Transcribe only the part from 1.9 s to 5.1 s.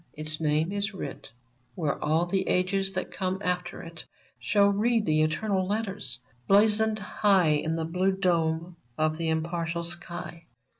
all the ages that come after it Shall read